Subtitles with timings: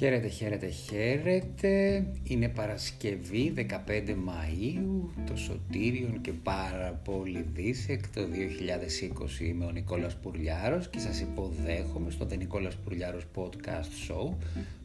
[0.00, 2.04] Χαίρετε, χαίρετε, χαίρετε.
[2.22, 3.64] Είναι Παρασκευή 15
[4.08, 9.44] Μαΐου, το Σωτήριον και πάρα πολύ δίσεκτο 2020.
[9.44, 14.34] Είμαι ο Νικόλας Πουρλιάρος και σας υποδέχομαι στο The Νικόλας Πουρλιάρος Podcast Show,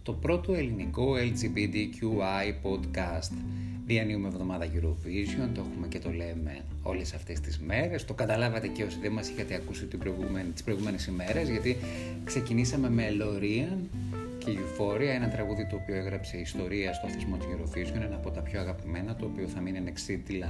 [0.03, 3.31] το πρώτο ελληνικό LGBTQI podcast.
[3.85, 8.05] Διανύουμε εβδομάδα Eurovision, το έχουμε και το λέμε όλες αυτές τις μέρες.
[8.05, 9.85] Το καταλάβατε και όσοι δεν μας είχατε ακούσει
[10.53, 11.77] τις προηγούμενες ημέρες, γιατί
[12.23, 13.77] ξεκινήσαμε με Loreen
[14.45, 18.41] και Euphoria, ένα τραγούδι το οποίο έγραψε ιστορία στο θεσμό του Eurovision, ένα από τα
[18.41, 20.47] πιο αγαπημένα, το οποίο θα μείνει ανεξίτηλα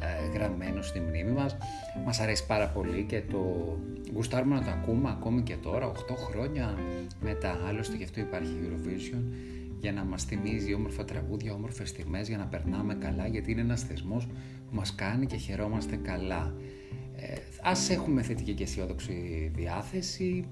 [0.00, 1.56] ε, γραμμένο στη μνήμη μας.
[2.04, 3.76] Μας αρέσει πάρα πολύ και το
[4.14, 6.78] γουστάρουμε να το ακούμε ακόμη και τώρα, 8 χρόνια
[7.20, 7.60] μετά.
[7.68, 9.22] Άλλωστε γι' αυτό υπάρχει Eurovision,
[9.80, 13.82] για να μας θυμίζει όμορφα τραγούδια, όμορφες στιγμές, για να περνάμε καλά, γιατί είναι ένας
[13.82, 16.54] θεσμός που μας κάνει και χαιρόμαστε καλά.
[17.24, 20.44] Ε, ας έχουμε θετική και αισιόδοξη διάθεση,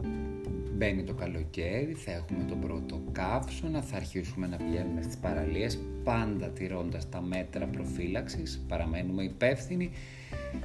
[0.76, 6.48] μπαίνει το καλοκαίρι, θα έχουμε τον πρώτο καύσωνα, θα αρχίσουμε να πηγαίνουμε στις παραλίες, πάντα
[6.48, 9.90] τηρώντας τα μέτρα προφύλαξης, παραμένουμε υπεύθυνοι,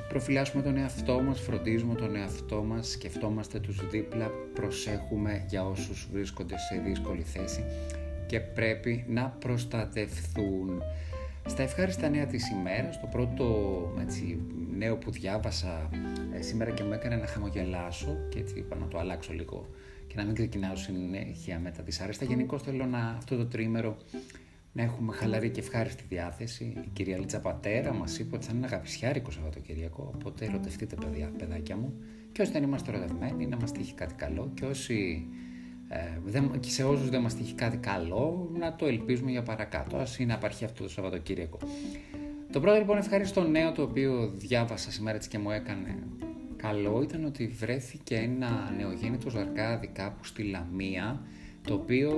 [0.09, 6.55] προφυλάσσουμε τον εαυτό μας, φροντίζουμε τον εαυτό μας, σκεφτόμαστε τους δίπλα, προσέχουμε για όσους βρίσκονται
[6.57, 7.63] σε δύσκολη θέση
[8.25, 10.81] και πρέπει να προστατευθούν.
[11.47, 13.45] Στα ευχάριστα νέα της ημέρας, το πρώτο
[14.01, 14.41] έτσι,
[14.77, 15.89] νέο που διάβασα
[16.33, 19.69] ε, σήμερα και μου έκανε να χαμογελάσω και έτσι είπα να το αλλάξω λίγο
[20.07, 22.25] και να μην ξεκινάω συνέχεια με τα δυσάρεστα.
[22.25, 23.97] Γενικώς θέλω να, αυτό το τρίμερο
[24.73, 26.63] να έχουμε χαλαρή και ευχάριστη διάθεση.
[26.63, 30.11] Η κυρία Λίτσα Πατέρα μας είπε ότι θα είναι αγαπησιάρικο Σαββατοκυριακό.
[30.15, 31.93] Οπότε ερωτευτείτε, παιδιά, παιδάκια μου.
[32.31, 34.51] Και όσοι δεν είμαστε ερωτευμένοι, να μας τύχει κάτι καλό.
[34.53, 35.44] Και όσοι ε,
[36.59, 39.97] και σε όσους δεν μας τύχει κάτι καλό να το ελπίζουμε για παρακάτω.
[39.97, 41.57] Ας είναι απαρχή αυτό το Σαββατοκύριακο.
[42.51, 45.97] Το πρώτο λοιπόν ευχαριστώ νέο το οποίο διάβασα σήμερα έτσι και μου έκανε
[46.55, 51.21] καλό ήταν ότι βρέθηκε ένα νεογέννητο ζαρκάδι κάπου στη Λαμία
[51.61, 52.11] το οποίο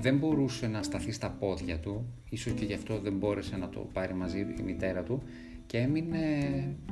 [0.00, 2.06] δεν μπορούσε να σταθεί στα πόδια του.
[2.28, 5.22] Ίσως και γι' αυτό δεν μπόρεσε να το πάρει μαζί η μητέρα του
[5.66, 6.18] και έμεινε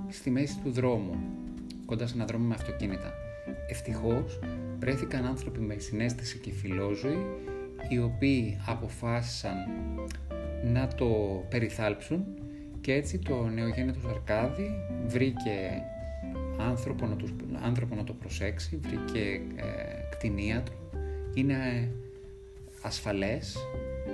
[0.08, 1.16] στη μέση του δρόμου
[1.86, 3.21] κοντά σε ένα δρόμο με αυτοκίνητα
[3.68, 4.38] ευτυχώς
[4.78, 7.26] βρέθηκαν άνθρωποι με συνέστηση και φιλόζωη
[7.88, 9.56] οι οποίοι αποφάσισαν
[10.72, 11.06] να το
[11.48, 12.24] περιθάλψουν
[12.80, 14.70] και έτσι το νεογέννητο Αρκάδη
[15.06, 15.82] βρήκε
[16.58, 19.64] άνθρωπο να, τους, άνθρωπο να το προσέξει, βρήκε ε,
[20.10, 20.74] κτηνίατρο,
[21.34, 21.90] είναι
[22.82, 23.56] ασφαλές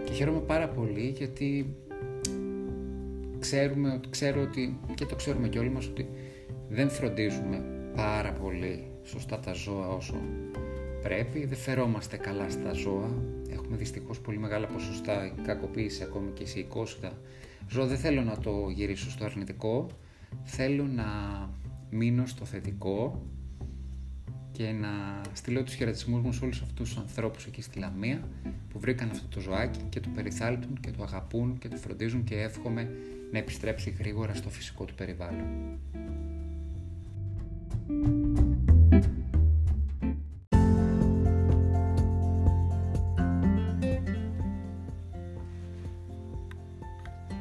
[0.05, 1.77] και χαίρομαι πάρα πολύ γιατί
[3.39, 6.09] ξέρουμε, ξέρω ότι, και το ξέρουμε και όλοι μας ότι
[6.69, 7.65] δεν φροντίζουμε
[7.97, 10.15] πάρα πολύ σωστά τα ζώα όσο
[11.03, 13.11] πρέπει, δεν φερόμαστε καλά στα ζώα,
[13.51, 17.13] έχουμε δυστυχώς πολύ μεγάλα ποσοστά κακοποίηση ακόμη και σε οικόσιτα
[17.69, 17.87] ζώα.
[17.87, 19.87] Δεν θέλω να το γυρίσω στο αρνητικό,
[20.45, 21.05] θέλω να
[21.91, 23.23] μείνω στο θετικό
[24.53, 28.29] και να στείλω τους χαιρετισμούς μου σε όλους αυτούς τους ανθρώπους εκεί στη Λαμία
[28.73, 32.41] που βρήκαν αυτό το ζωάκι και το περιθάλπτουν και το αγαπούν και το φροντίζουν και
[32.41, 32.91] εύχομαι
[33.33, 35.47] να επιστρέψει γρήγορα στο φυσικό του περιβάλλον.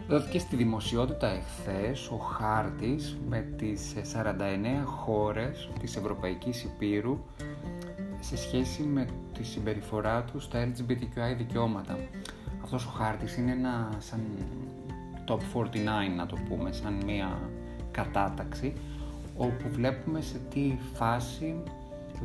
[0.08, 7.18] Δόθηκε στη δημοσιότητα εχθές ο χάρτης με τις 49 χώρες της Ευρωπαϊκής Υπήρου
[8.20, 11.98] σε σχέση με τη συμπεριφορά τους στα LGBTQI δικαιώματα.
[12.64, 14.20] Αυτός ο χάρτης είναι ένα σαν
[15.28, 17.40] top 49 να το πούμε, σαν μια
[17.92, 18.74] κατάταξη
[19.38, 21.56] όπου βλέπουμε σε τι φάση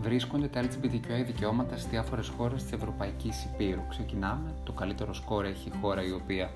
[0.01, 3.83] βρίσκονται τα LGBTQI δικαιώματα στις διάφορες χώρες της Ευρωπαϊκής Υπήρου.
[3.89, 6.51] Ξεκινάμε, το καλύτερο σκόρ έχει η χώρα η οποία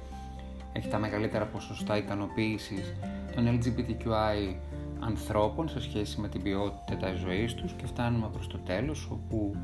[0.77, 2.95] έχει τα μεγαλύτερα ποσοστά ικανοποίησης
[3.35, 4.55] των LGBTQI
[5.01, 9.57] ανθρώπων σε σχέση με την ποιότητα της ζωής τους και φτάνουμε προς το τέλος όπου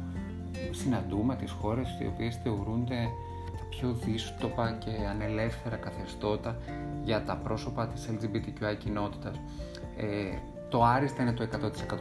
[0.71, 3.09] συναντούμε τις χώρες οι οποίες θεωρούνται
[3.57, 6.57] τα πιο δύστοπα και ανελεύθερα καθεστώτα
[7.05, 9.41] για τα πρόσωπα της LGBTQI κοινότητας.
[9.97, 11.49] Ε, το άριστα είναι το 100%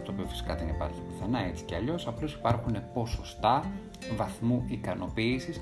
[0.03, 3.71] το οποίο φυσικά δεν υπάρχει πουθενά έτσι κι αλλιώς, απλώς υπάρχουν ποσοστά
[4.15, 5.61] βαθμού ικανοποίησης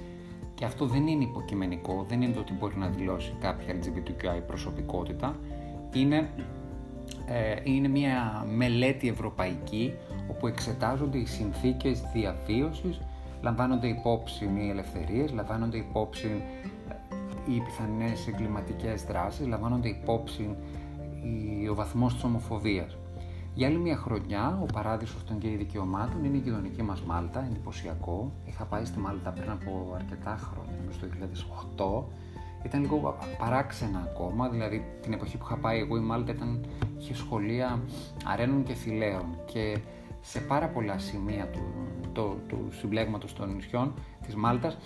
[0.60, 5.36] και αυτό δεν είναι υποκειμενικό, δεν είναι το ότι μπορεί να δηλώσει κάποια LGBTQI προσωπικότητα.
[5.94, 6.30] Είναι,
[7.26, 9.94] ε, είναι μια μελέτη ευρωπαϊκή
[10.30, 13.02] όπου εξετάζονται οι συνθήκες διαβίωσης,
[13.42, 16.44] λαμβάνονται υπόψη οι ελευθερίες, λαμβάνονται υπόψη
[16.90, 16.94] ε,
[17.54, 20.56] οι πιθανές εγκληματικές δράσεις, λαμβάνονται υπόψη
[21.72, 22.98] ο βαθμός της ομοφοβίας.
[23.60, 28.32] Για άλλη μια χρονιά, ο παράδεισος των γκέι δικαιωμάτων είναι η γειτονική μας Μάλτα, εντυπωσιακό.
[28.46, 31.08] Είχα πάει στη Μάλτα πριν από αρκετά χρόνια, νομίζω το
[31.78, 32.66] 2008.
[32.66, 36.66] Ήταν λίγο παράξενα ακόμα, δηλαδή την εποχή που είχα πάει εγώ η Μάλτα ήταν,
[37.00, 37.80] είχε σχολεία
[38.26, 39.78] αρένων και φιλέων και
[40.22, 41.62] σε πάρα πολλά σημεία του,
[42.14, 43.94] το, του συμπλέγματος των νησιών
[44.26, 44.78] της Μάλτας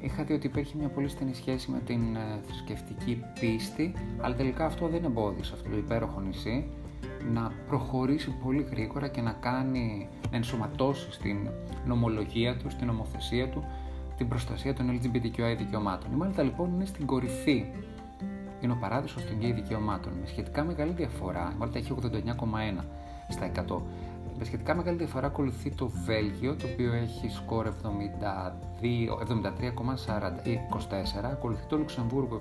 [0.00, 4.64] είχα δει ότι υπήρχε μια πολύ στενή σχέση με την ε, θρησκευτική πίστη αλλά τελικά
[4.64, 6.70] αυτό δεν εμπόδισε αυτό το υπέροχο νησί
[7.32, 11.48] να προχωρήσει πολύ γρήγορα και να κάνει, να ενσωματώσει στην
[11.86, 13.64] νομολογία του, στην νομοθεσία του
[14.16, 16.12] την προστασία των LGBTQI δικαιωμάτων.
[16.12, 17.64] Η Μάλτα λοιπόν είναι στην κορυφή.
[18.60, 20.12] Είναι ο παράδεισος των γκέι δικαιωμάτων.
[20.20, 22.08] Με σχετικά μεγάλη διαφορά, η Μάλτα έχει 89,1
[23.28, 23.50] στα 100.
[24.38, 27.72] Με σχετικά μεγάλη διαφορά ακολουθεί το Βέλγιο, το οποίο έχει σκορ 73,24,
[31.32, 32.40] ακολουθεί το Λουξεμβούργο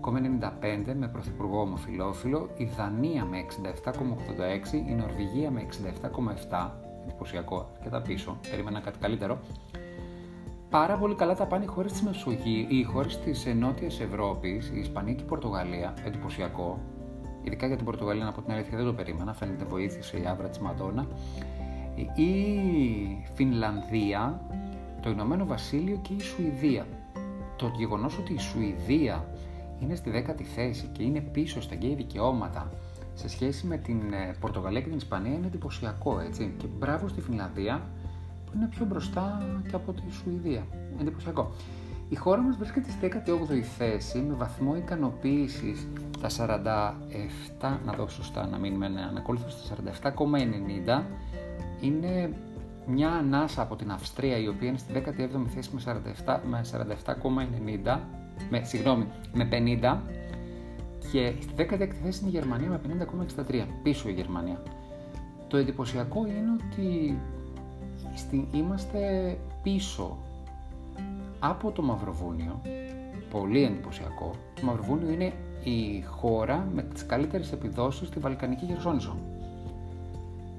[0.00, 3.44] 72,95 με πρωθυπουργό ομοφιλόφιλο, η Δανία με
[3.84, 5.66] 67,86, η Νορβηγία με
[6.50, 6.70] 67,7,
[7.04, 9.38] εντυπωσιακό, και τα πίσω, περίμενα κάτι καλύτερο,
[10.70, 14.78] πάρα πολύ καλά τα πάνε οι χώρες της Μεσογείου, οι χώρες της Νότιας Ευρώπης, η
[14.78, 15.94] Ισπανία και η Πορτογαλία.
[16.04, 16.78] Εντυπωσιακό.
[17.42, 19.34] Ειδικά για την Πορτογαλία, να πω την αλήθεια, δεν το περίμενα.
[19.34, 21.06] Φαίνεται βοήθησε η άβρα της Μαντόνα.
[22.14, 22.34] Η
[23.34, 24.40] Φινλανδία,
[25.02, 26.86] το Ηνωμένο Βασίλειο και η Σουηδία.
[27.56, 29.24] Το γεγονός ότι η Σουηδία
[29.82, 32.70] είναι στη δέκατη θέση και είναι πίσω στα γκέι δικαιώματα
[33.14, 36.54] σε σχέση με την ε, Πορτογαλία και την Ισπανία είναι εντυπωσιακό έτσι.
[36.58, 37.82] Και μπράβο στη Φινλανδία
[38.46, 40.66] που είναι πιο μπροστά και από τη Σουηδία.
[41.00, 41.52] Εντυπωσιακό.
[42.08, 45.86] Η χώρα μας βρίσκεται στη 18η θέση με βαθμό ικανοποίησης
[46.20, 49.76] τα 47, να δω σωστά να μείνουμε ανακόλουθος στα
[50.16, 51.02] 47,90
[51.80, 52.32] είναι
[52.86, 55.70] μια ανάσα από την Αυστρία η οποία είναι στη 17η θέση
[56.50, 56.60] με
[57.84, 57.98] 47,90
[58.50, 59.48] με 47, με, συγγνώμη, με
[59.82, 59.98] 50
[61.12, 62.80] και στη 16η θέση είναι η Γερμανία με
[63.48, 64.62] 50,63 πίσω η Γερμανία.
[65.48, 67.18] Το εντυπωσιακό είναι ότι
[68.52, 70.16] είμαστε πίσω
[71.38, 72.60] από το Μαυροβούνιο,
[73.30, 74.30] πολύ εντυπωσιακό.
[74.54, 75.32] Το Μαυροβούνιο είναι
[75.64, 79.16] η χώρα με τις καλύτερες επιδόσεις στη Βαλκανική Χερσόνησο.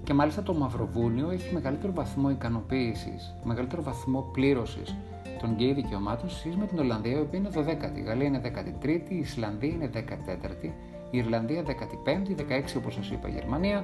[0.04, 4.96] Και μάλιστα το Μαυροβούνιο έχει μεγαλύτερο βαθμό ικανοποίησης, μεγαλύτερο βαθμό πλήρωσης
[5.42, 7.98] των γκέι δικαιωμάτων σε σχέση με την Ολλανδία, η οποία είναι 12η.
[7.98, 10.70] Η Γαλλία είναι 13η, η Ισλανδία είναι 14η,
[11.12, 13.84] η Ιρλανδία 15η, 16 όπως σας είπα η Γερμανία,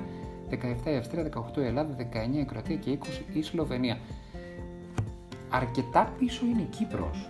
[0.49, 0.55] 17
[0.91, 2.97] η Αυστρία, 18 η Ελλάδα, 19 η Κροατία και
[3.31, 3.97] 20 η Σλοβενία.
[5.49, 7.29] Αρκετά πίσω είναι η Κύπρος.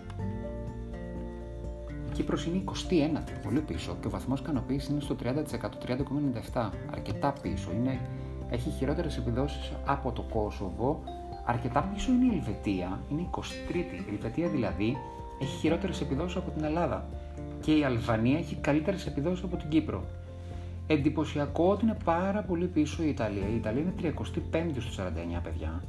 [2.09, 5.77] Η Κύπρος είναι 21η, πολύ πίσω και ο βαθμός ικανοποίησης είναι στο 30%,
[6.53, 6.69] 30,97.
[6.91, 7.71] Αρκετά πίσω.
[7.71, 7.99] Είναι,
[8.49, 11.03] έχει χειρότερες επιδόσεις από το Κόσοβο.
[11.49, 13.75] Αρκετά πίσω είναι η Ελβετία, είναι 23η.
[13.75, 14.97] Η Ελβετία δηλαδή
[15.41, 17.05] έχει χειρότερες επιδόσεις από την Ελλάδα.
[17.61, 20.03] Και η Αλβανία έχει καλύτερες επιδόσεις από την Κύπρο.
[20.87, 23.47] Εντυπωσιακό ότι είναι πάρα πολύ πίσω η Ιταλία.
[23.47, 24.13] Η Ιταλία είναι
[24.51, 25.01] 35η στου
[25.37, 25.83] 49 παιδιά.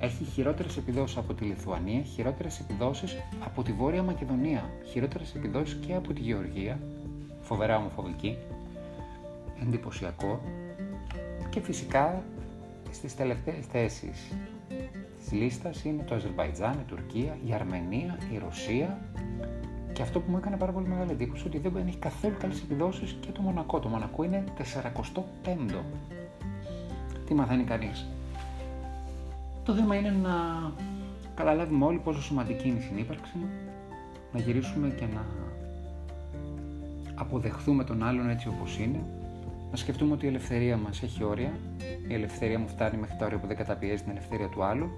[0.00, 5.94] Έχει χειρότερες επιδόσεις από τη Λιθουανία, χειρότερες επιδόσεις από τη Βόρεια Μακεδονία, χειρότερες επιδόσεις και
[5.94, 6.78] από τη Γεωργία,
[7.40, 8.36] φοβερά ομοφοβική,
[9.62, 10.40] εντυπωσιακό
[11.50, 12.22] και φυσικά
[12.90, 14.32] στις τελευταίες θέσεις
[15.18, 18.98] της λίστας είναι το Αζερβαϊτζάν, η Τουρκία, η Αρμενία, η Ρωσία
[19.92, 23.16] και αυτό που μου έκανε πάρα πολύ μεγάλη εντύπωση ότι δεν έχει καθόλου καλές επιδόσεις
[23.20, 23.78] και το Μονακό.
[23.78, 25.82] Το Μονακό είναι 45ο.
[27.26, 28.06] Τι μαθαίνει κανείς;
[29.64, 30.32] Το θέμα είναι να
[31.34, 33.36] καταλάβουμε όλοι πόσο σημαντική είναι η συνύπαρξη,
[34.32, 35.26] να γυρίσουμε και να
[37.14, 39.00] αποδεχθούμε τον άλλον έτσι όπως είναι,
[39.70, 41.52] να σκεφτούμε ότι η ελευθερία μας έχει όρια,
[42.08, 44.90] η ελευθερία μου φτάνει μέχρι τα όρια που δεν καταπιέζει την ελευθερία του άλλου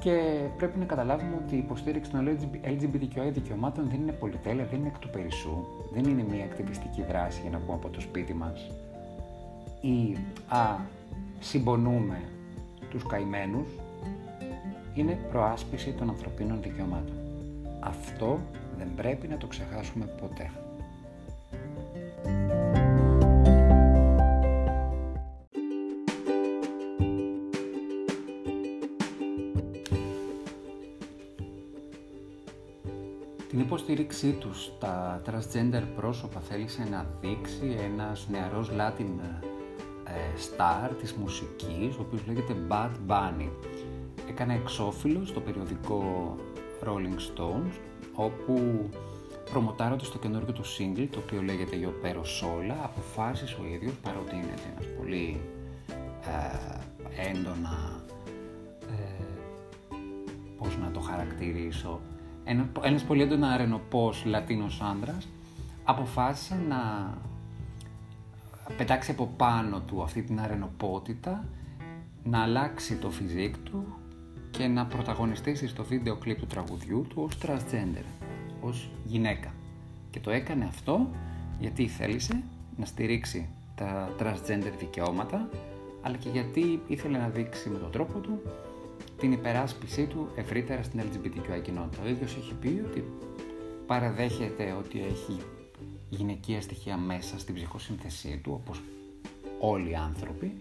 [0.00, 0.20] και
[0.56, 4.98] πρέπει να καταλάβουμε ότι η υποστήριξη των LGBTQI δικαιωμάτων δεν είναι πολυτέλεια, δεν είναι εκ
[4.98, 8.70] του περισσού, δεν είναι μια ακτιβιστική δράση για να πούμε από το σπίτι μας
[9.80, 10.16] ή
[10.48, 10.76] α,
[11.40, 12.20] συμπονούμε
[12.90, 13.68] τους καημένους,
[14.94, 17.16] είναι προάσπιση των ανθρωπίνων δικαιωμάτων.
[17.80, 18.38] Αυτό
[18.78, 20.50] δεν πρέπει να το ξεχάσουμε ποτέ.
[34.02, 39.06] Υποστήριξή τους στα transgender πρόσωπα θέλησε να δείξει ένας νεαρός Latin
[40.04, 43.48] ε, star της μουσικής, ο οποίος λέγεται Bad Bunny.
[44.28, 46.34] Έκανε εξώφυλλο στο περιοδικό
[46.84, 47.78] Rolling Stones,
[48.14, 48.88] όπου
[49.50, 54.34] προμοτάροντας το καινούργιο του single, το οποίο λέγεται Yo Pero Sola, αποφάσισε ο ίδιος, παρότι
[54.34, 55.40] είναι ένας πολύ
[56.20, 58.02] ε, έντονα,
[58.80, 59.24] ε,
[60.58, 62.00] πώς να το χαρακτηρίσω,
[62.44, 65.28] ένα, ένας πολύ έντονα αρενοπός Λατίνος άνδρας
[65.84, 67.12] αποφάσισε να
[68.76, 71.44] πετάξει από πάνω του αυτή την αρενοπότητα
[72.24, 73.84] να αλλάξει το φιζίκ του
[74.50, 78.04] και να πρωταγωνιστήσει στο βίντεο κλιπ του τραγουδιού του ως transgender,
[78.60, 79.52] ως γυναίκα.
[80.10, 81.10] Και το έκανε αυτό
[81.60, 82.42] γιατί θέλησε
[82.76, 85.48] να στηρίξει τα transgender δικαιώματα,
[86.02, 88.42] αλλά και γιατί ήθελε να δείξει με τον τρόπο του
[89.18, 92.02] την υπεράσπιση του ευρύτερα στην LGBTQI κοινότητα.
[92.04, 93.04] Ο ίδιος έχει πει ότι
[93.86, 95.40] παραδέχεται ότι έχει
[96.08, 98.80] γυναικεία στοιχεία μέσα στην ψυχοσύνθεσή του, όπως
[99.60, 100.52] όλοι οι άνθρωποι.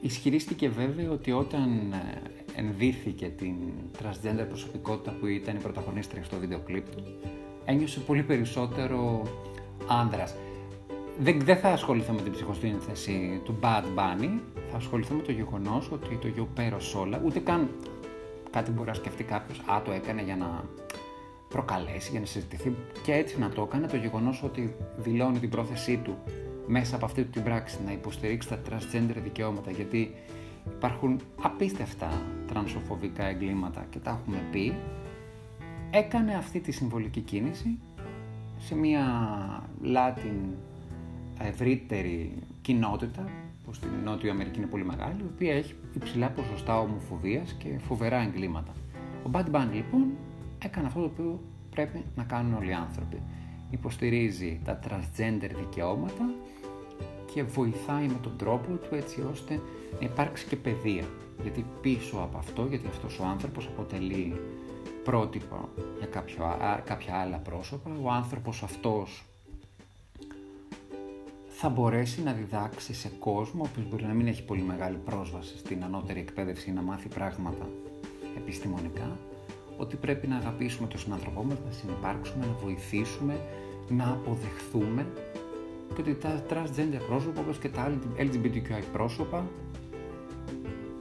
[0.00, 2.22] Ισχυρίστηκε βέβαια ότι όταν ε,
[2.56, 3.54] ενδύθηκε την
[3.98, 7.02] transgender προσωπικότητα που ήταν η πρωταγωνίστρια στο βίντεο κλιπ του,
[7.64, 9.22] ένιωσε πολύ περισσότερο
[9.86, 10.34] άνδρας.
[11.18, 14.30] Δεν, δεν θα ασχοληθώ με την ψυχοσύνθεση του Bad Bunny,
[14.70, 17.68] θα ασχοληθώ με το γεγονός ότι το Γιωπέρο Σόλα, ούτε καν
[18.50, 20.64] κάτι μπορεί να σκεφτεί κάποιος, Α, το έκανε για να
[21.48, 23.86] προκαλέσει, για να συζητηθεί και έτσι να το έκανε.
[23.86, 26.16] Το γεγονός ότι δηλώνει την πρόθεσή του
[26.66, 30.14] μέσα από αυτή την πράξη να υποστηρίξει τα transgender δικαιώματα, γιατί
[30.76, 34.74] υπάρχουν απίστευτα τρανσοφοβικά εγκλήματα και τα έχουμε πει,
[35.90, 37.78] έκανε αυτή τη συμβολική κίνηση
[38.58, 39.04] σε μια
[39.84, 40.54] Latin
[41.38, 43.28] ευρύτερη κοινότητα
[43.64, 48.20] που στην Νότια Αμερική είναι πολύ μεγάλη, η οποία έχει υψηλά ποσοστά ομοφοβίας και φοβερά
[48.20, 48.72] εγκλήματα.
[49.26, 50.06] Ο Bad Bunny λοιπόν
[50.64, 53.22] έκανε αυτό το οποίο πρέπει να κάνουν όλοι οι άνθρωποι.
[53.70, 56.34] Υποστηρίζει τα transgender δικαιώματα
[57.34, 59.60] και βοηθάει με τον τρόπο του έτσι ώστε
[60.00, 61.04] να υπάρξει και παιδεία.
[61.42, 64.40] Γιατί πίσω από αυτό, γιατί αυτός ο άνθρωπος αποτελεί
[65.04, 69.24] πρότυπο για κάποιο, κάποια άλλα πρόσωπα, ο άνθρωπος αυτός
[71.66, 75.58] θα μπορέσει να διδάξει σε κόσμο, ο οποίος μπορεί να μην έχει πολύ μεγάλη πρόσβαση
[75.58, 77.68] στην ανώτερη εκπαίδευση ή να μάθει πράγματα
[78.36, 79.18] επιστημονικά,
[79.76, 83.40] ότι πρέπει να αγαπήσουμε τον συνάνθρωπό μας, να συνεπάρξουμε, να βοηθήσουμε,
[83.88, 85.06] να αποδεχθούμε
[85.94, 89.46] και ότι τα transgender πρόσωπα όπως και τα LGBTQI πρόσωπα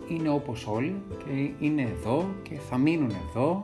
[0.07, 3.63] είναι όπως όλοι και είναι εδώ και θα μείνουν εδώ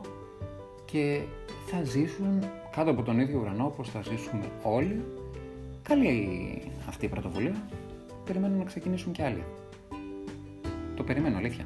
[0.84, 1.20] και
[1.66, 5.04] θα ζήσουν κάτω από τον ίδιο ουρανό όπως θα ζήσουμε όλοι.
[5.82, 7.54] Καλή αυτή η πρωτοβουλία.
[8.24, 9.44] Περιμένω να ξεκινήσουν και άλλοι.
[10.96, 11.64] Το περιμένω, αλήθεια.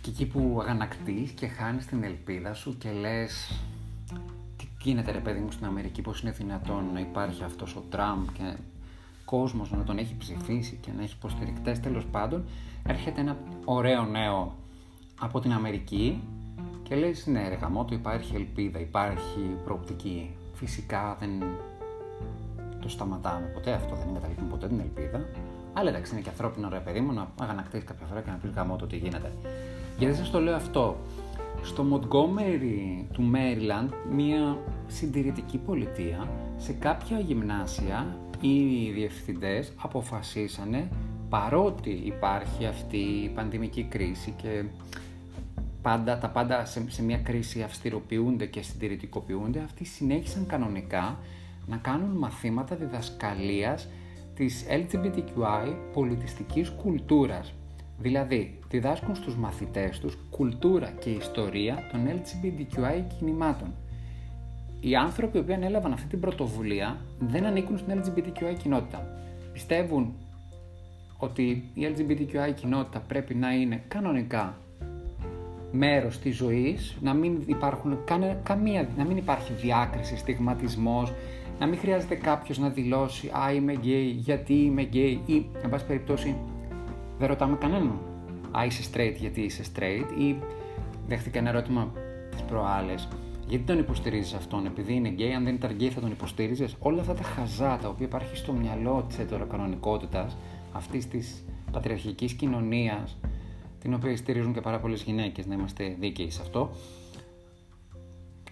[0.00, 3.60] Και εκεί που αγανακτείς και χάνεις την ελπίδα σου και λες
[4.56, 8.26] τι γίνεται ρε παιδί μου στην Αμερική, πώς είναι δυνατόν να υπάρχει αυτός ο Τραμπ
[8.32, 8.56] και
[9.24, 12.44] κόσμος να τον έχει ψηφίσει και να έχει υποστηρικτές τέλος πάντων,
[12.86, 14.54] έρχεται ένα ωραίο νέο
[15.20, 16.22] από την Αμερική
[16.82, 20.30] και λες ναι ρε γαμώτο υπάρχει ελπίδα, υπάρχει προοπτική.
[20.52, 21.42] Φυσικά δεν
[22.80, 25.28] το σταματάμε ποτέ αυτό, δεν εγκαταλείπουμε ποτέ την ελπίδα.
[25.72, 28.50] Αλλά εντάξει είναι και ανθρώπινο ρε παιδί μου να αγανακτήσεις κάποια φορά και να πεις
[28.50, 29.32] γαμώτο τι γίνεται.
[29.98, 30.96] Γιατί σας το λέω αυτό,
[31.62, 40.88] στο Montgomery του Maryland, μια συντηρητική πολιτεία, σε κάποια γυμνάσια οι διευθυντές αποφασίσανε
[41.28, 44.64] παρότι υπάρχει αυτή η πανδημική κρίση και
[45.86, 51.18] πάντα, τα πάντα σε, μια κρίση αυστηροποιούνται και συντηρητικοποιούνται, αυτοί συνέχισαν κανονικά
[51.66, 53.88] να κάνουν μαθήματα διδασκαλίας
[54.34, 57.54] της LGBTQI πολιτιστικής κουλτούρας.
[57.98, 63.74] Δηλαδή, διδάσκουν στους μαθητές τους κουλτούρα και ιστορία των LGBTQI κινημάτων.
[64.80, 69.06] Οι άνθρωποι που ανέλαβαν αυτή την πρωτοβουλία δεν ανήκουν στην LGBTQI κοινότητα.
[69.52, 70.14] Πιστεύουν
[71.16, 74.56] ότι η LGBTQI κοινότητα πρέπει να είναι κανονικά
[75.76, 77.98] μέρος της ζωής, να μην, υπάρχουν,
[78.42, 81.12] καμία, να μην υπάρχει διάκριση, στιγματισμός,
[81.58, 85.86] να μην χρειάζεται κάποιος να δηλώσει «Α, είμαι γκέι, γιατί είμαι γκέι» ή, εν πάση
[85.86, 86.36] περιπτώσει,
[87.18, 87.98] δεν ρωτάμε κανέναν
[88.58, 90.36] «Α, είσαι straight, γιατί είσαι straight» ή
[91.08, 91.92] δέχτηκα ένα ερώτημα
[92.30, 93.08] τις προάλλες
[93.48, 97.00] γιατί τον υποστηρίζεις αυτόν, επειδή είναι γκέι, αν δεν ήταν γκέι θα τον υποστήριζες; Όλα
[97.00, 100.36] αυτά τα χαζά τα οποία υπάρχει στο μυαλό της ετεροκανονικότητας,
[100.72, 103.16] αυτής της πατριαρχικής κοινωνίας,
[103.86, 106.70] την οποία στηρίζουν και πάρα πολλές γυναίκες, να είμαστε δίκαιοι σε αυτό,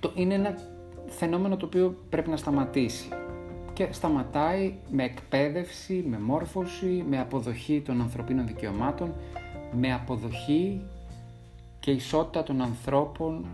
[0.00, 0.58] το, είναι ένα
[1.06, 3.08] φαινόμενο το οποίο πρέπει να σταματήσει.
[3.72, 9.14] Και σταματάει με εκπαίδευση, με μόρφωση, με αποδοχή των ανθρωπίνων δικαιωμάτων,
[9.72, 10.80] με αποδοχή
[11.80, 13.44] και ισότητα των ανθρώπων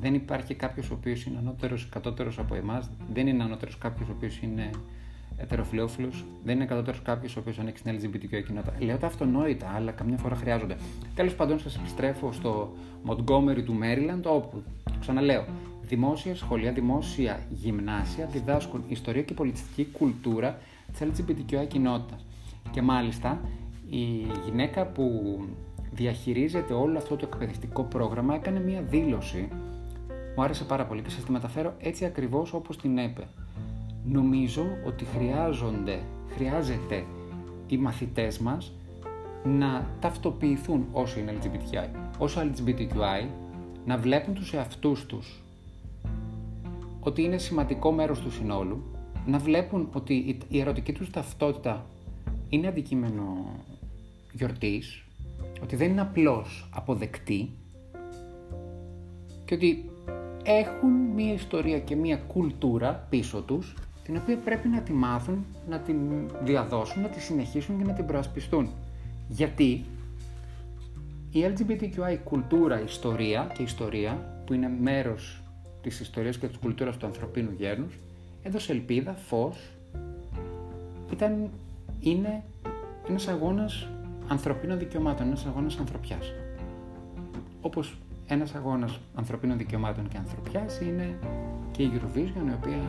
[0.00, 2.90] δεν υπάρχει κάποιος ο οποίος είναι ανώτερος, κατώτερος από εμάς.
[3.12, 4.70] Δεν είναι ανώτερος κάποιος ο οποίος είναι
[5.40, 6.10] ετεροφιλόφιλο.
[6.44, 8.74] Δεν είναι κατώτερο κάποιος ο οποίος ανήκει στην LGBTQ κοινότητα.
[8.78, 10.76] Λέω τα αυτονόητα, αλλά καμιά φορά χρειάζονται.
[11.14, 12.72] Τέλος πάντων, σας επιστρέφω στο
[13.06, 14.62] Montgomery του Maryland, όπου,
[15.00, 15.44] ξαναλέω,
[15.82, 20.58] δημόσια σχολεία, δημόσια γυμνάσια διδάσκουν ιστορία και πολιτιστική κουλτούρα
[20.92, 22.26] της LGBTQ κοινότητας.
[22.70, 23.40] Και μάλιστα
[23.90, 25.38] η γυναίκα που
[25.92, 29.48] διαχειρίζεται όλο αυτό το εκπαιδευτικό πρόγραμμα έκανε μία δήλωση
[30.36, 33.28] μου άρεσε πάρα πολύ και σας τη μεταφέρω έτσι ακριβώς όπως την έπε.
[34.04, 36.02] Νομίζω ότι χρειάζονται,
[36.34, 37.04] χρειάζεται
[37.66, 38.72] οι μαθητές μας
[39.44, 41.88] να ταυτοποιηθούν όσο είναι LGBTI.
[42.18, 43.28] Όσο LGBTQI
[43.84, 45.42] να βλέπουν τους εαυτούς τους
[47.00, 48.82] ότι είναι σημαντικό μέρος του συνόλου,
[49.26, 51.86] να βλέπουν ότι η ερωτική τους ταυτότητα
[52.48, 53.54] είναι αντικείμενο
[54.32, 55.04] γιορτής,
[55.62, 57.50] ότι δεν είναι απλώς αποδεκτή
[59.44, 59.90] και ότι
[60.42, 65.78] έχουν μία ιστορία και μία κουλτούρα πίσω τους την οποία πρέπει να τη μάθουν, να
[65.78, 65.96] την
[66.42, 68.68] διαδώσουν, να τη συνεχίσουν και να την προασπιστούν.
[69.28, 69.84] Γιατί
[71.30, 75.42] η LGBTQI κουλτούρα, ιστορία και ιστορία που είναι μέρος
[75.82, 77.98] της ιστορίας και της κουλτούρας του ανθρωπίνου γέρνους
[78.42, 79.56] έδωσε ελπίδα, φως,
[81.12, 81.50] ήταν,
[82.00, 82.42] είναι
[83.08, 83.88] ένας αγώνας
[84.28, 86.32] ανθρωπίνων δικαιωμάτων, ένας αγώνας ανθρωπιάς.
[87.60, 91.18] Όπως ένας αγώνας ανθρωπίνων δικαιωμάτων και ανθρωπιάς είναι
[91.70, 92.82] και η Eurovision, η οποία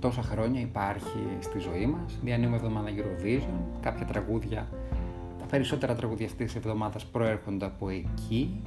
[0.00, 2.18] τόσα χρόνια υπάρχει στη ζωή μας.
[2.22, 4.68] Μια νέα εβδομάδα Eurovision, κάποια τραγούδια,
[5.38, 8.62] τα περισσότερα τραγούδια αυτής της εβδομάδας προέρχονται από εκεί.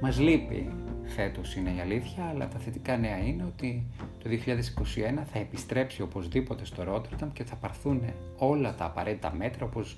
[0.00, 0.72] Μας λείπει
[1.04, 3.86] φέτος είναι η αλήθεια, αλλά τα θετικά νέα είναι ότι
[4.22, 8.02] το 2021 θα επιστρέψει οπωσδήποτε στο Ρότερνταμ και θα πάρθουν
[8.38, 9.96] όλα τα απαραίτητα μέτρα όπως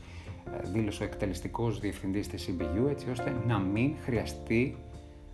[0.62, 4.76] ε, δήλωσε ο εκτελεστικός διευθυντής της CBU έτσι ώστε να μην χρειαστεί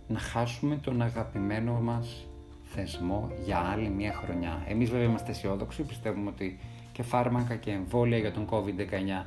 [0.07, 2.28] να χάσουμε τον αγαπημένο μας
[2.73, 4.63] θεσμό για άλλη μια χρονιά.
[4.67, 6.59] Εμείς βέβαια είμαστε αισιόδοξοι, πιστεύουμε ότι
[6.91, 9.25] και φάρμακα και εμβόλια για τον COVID-19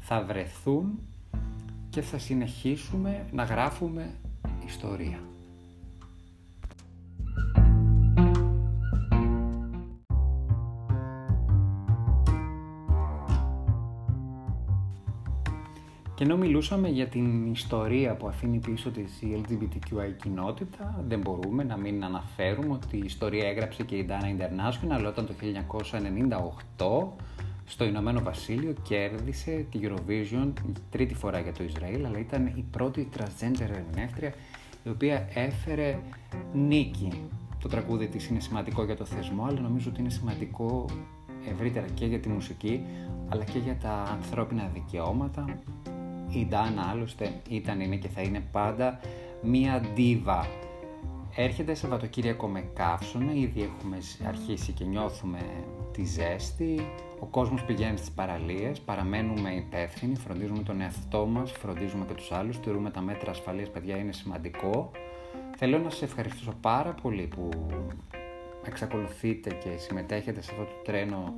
[0.00, 0.98] θα βρεθούν
[1.90, 4.10] και θα συνεχίσουμε να γράφουμε
[4.66, 5.18] ιστορία.
[16.24, 21.64] Και ενώ μιλούσαμε για την ιστορία που αφήνει πίσω της η LGBTQI κοινότητα, δεν μπορούμε
[21.64, 25.34] να μην αναφέρουμε ότι η ιστορία έγραψε και η Dana International όταν το
[26.76, 27.22] 1998
[27.66, 30.52] στο Ηνωμένο Βασίλειο κέρδισε τη Eurovision
[30.90, 34.32] τρίτη φορά για το Ισραήλ, αλλά ήταν η πρώτη transgender ερμηνεύτρια
[34.84, 35.98] η οποία έφερε
[36.54, 37.12] νίκη.
[37.62, 40.84] Το τραγούδι της είναι σημαντικό για το θεσμό, αλλά νομίζω ότι είναι σημαντικό
[41.50, 42.84] ευρύτερα και για τη μουσική,
[43.28, 45.44] αλλά και για τα ανθρώπινα δικαιώματα
[46.38, 49.00] η Ντάνα άλλωστε ήταν, είναι και θα είναι πάντα
[49.42, 50.46] μία ντίβα.
[51.36, 55.38] Έρχεται Σαββατοκύριακο με καύσωνα, ήδη έχουμε αρχίσει και νιώθουμε
[55.92, 56.86] τη ζέστη.
[57.20, 62.60] Ο κόσμος πηγαίνει στις παραλίες, παραμένουμε υπεύθυνοι, φροντίζουμε τον εαυτό μας, φροντίζουμε και τους άλλους,
[62.60, 64.90] τηρούμε τα μέτρα ασφαλείας, παιδιά, είναι σημαντικό.
[65.56, 67.48] Θέλω να σας ευχαριστήσω πάρα πολύ που
[68.66, 71.34] εξακολουθείτε και συμμετέχετε σε αυτό το τρένο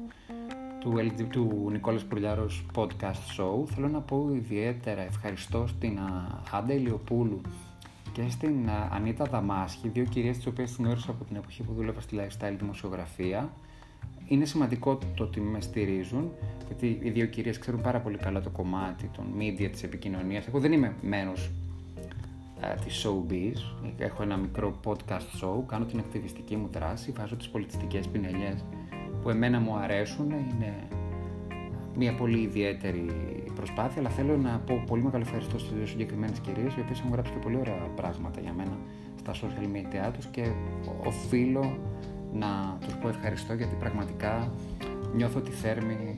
[0.87, 5.99] του, LG, του Νικόλας Πουρλιάρος podcast show θέλω να πω ιδιαίτερα ευχαριστώ στην
[6.51, 7.41] Άντα Ηλιοπούλου
[8.13, 12.17] και στην Ανίτα Δαμάσχη, δύο κυρίες τις οποίες γνώρισα από την εποχή που δούλευα στη
[12.21, 13.53] lifestyle δημοσιογραφία.
[14.27, 16.31] Είναι σημαντικό το ότι με στηρίζουν,
[16.67, 20.47] γιατί οι δύο κυρίες ξέρουν πάρα πολύ καλά το κομμάτι των media, της επικοινωνίας.
[20.47, 21.51] Εγώ δεν είμαι μέρος
[22.85, 28.07] της showbiz, έχω ένα μικρό podcast show, κάνω την ακτιβιστική μου δράση, βάζω τις πολιτιστικές
[28.07, 28.65] πινελιές
[29.23, 30.75] που εμένα μου αρέσουν, είναι
[31.97, 33.07] μια πολύ ιδιαίτερη
[33.55, 37.13] προσπάθεια, αλλά θέλω να πω πολύ μεγάλο ευχαριστώ στις δύο συγκεκριμένες κυρίες, οι οποίες έχουν
[37.13, 38.77] γράψει και πολύ ωραία πράγματα για μένα
[39.19, 40.47] στα social media τους και
[41.07, 41.79] οφείλω
[42.33, 44.53] να τους πω ευχαριστώ γιατί πραγματικά
[45.15, 46.17] νιώθω τη θέρμη,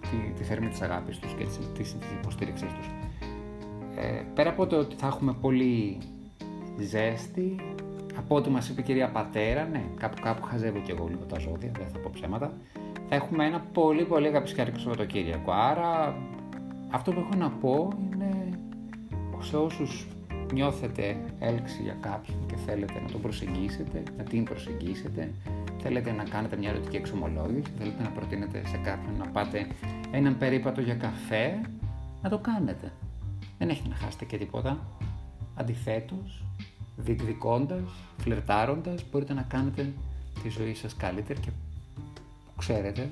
[0.00, 2.86] τη, τη θέρμη της αγάπης τους και της, της, της υποστήριξής τους.
[3.96, 5.98] Ε, πέρα από το ότι θα έχουμε πολύ
[6.78, 7.56] ζέστη,
[8.16, 11.38] από ό,τι μας είπε η κυρία Πατέρα, ναι, κάπου κάπου χαζεύω και εγώ λίγο τα
[11.38, 12.52] ζώδια, δεν θα πω ψέματα,
[13.08, 15.52] θα έχουμε ένα πολύ πολύ αγαπησιάρικο Σαββατοκύριακο.
[15.52, 16.16] Άρα
[16.90, 18.58] αυτό που έχω να πω είναι
[19.40, 20.06] σε όσους
[20.52, 25.32] νιώθετε έλξη για κάποιον και θέλετε να τον προσεγγίσετε, να την προσεγγίσετε,
[25.78, 29.66] θέλετε να κάνετε μια ερωτική εξομολόγηση, θέλετε να προτείνετε σε κάποιον να πάτε
[30.10, 31.60] έναν περίπατο για καφέ,
[32.22, 32.92] να το κάνετε.
[33.58, 34.78] Δεν έχετε να χάσετε και τίποτα.
[35.54, 36.44] Αντιθέτως,
[37.00, 39.92] διεκδικώντας, φλερτάροντας, μπορείτε να κάνετε
[40.42, 41.50] τη ζωή σας καλύτερη και
[42.56, 43.10] ξέρετε,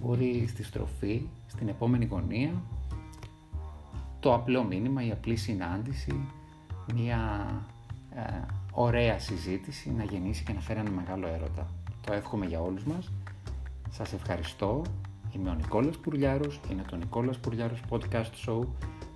[0.00, 2.52] μπορεί στη στροφή, στην επόμενη γωνία,
[4.20, 6.20] το απλό μήνυμα, η απλή συνάντηση,
[6.94, 7.50] μια
[8.14, 8.20] ε,
[8.72, 11.66] ωραία συζήτηση να γεννήσει και να φέρει ένα μεγάλο έρωτα.
[12.06, 13.12] Το εύχομαι για όλους μας.
[13.90, 14.82] Σας ευχαριστώ.
[15.34, 18.64] Είμαι ο Νικόλας Πουρλιάρος, είναι το Νικόλας Πουρλιάρος Podcast Show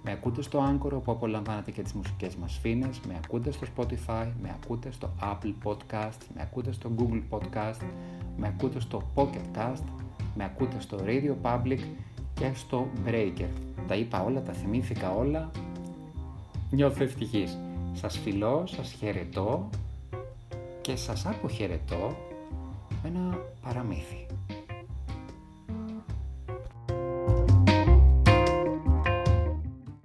[0.05, 4.27] με ακούτε στο Anchor όπου απολαμβάνετε και τις μουσικές μας φίνες, με ακούτε στο Spotify,
[4.43, 7.81] με ακούτε στο Apple Podcast, με ακούτε στο Google Podcast,
[8.37, 9.83] με ακούτε στο Pocket Cast,
[10.35, 11.79] με ακούτε στο Radio Public
[12.35, 13.49] και στο Breaker.
[13.87, 15.51] Τα είπα όλα, τα θυμήθηκα όλα,
[16.71, 17.59] νιώθω ευτυχής.
[17.93, 19.69] Σας φιλώ, σας χαιρετώ
[20.81, 22.17] και σας αποχαιρετώ
[23.03, 24.27] με ένα παραμύθι.